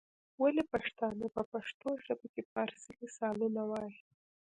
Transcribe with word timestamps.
ولي 0.41 0.63
پښتانه 0.73 1.25
په 1.35 1.41
پښتو 1.51 1.89
ژبه 2.05 2.27
کي 2.33 2.41
فارسي 2.51 2.91
مثالونه 3.01 3.61
وايي؟ 3.71 3.99